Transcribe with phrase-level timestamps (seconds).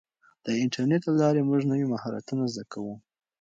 [0.45, 2.93] د انټرنیټ له لارې موږ نوي مهارتونه زده کوو.